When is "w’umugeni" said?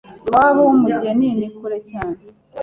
0.67-1.27